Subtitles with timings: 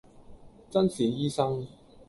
[0.71, 1.67] 眞是醫生，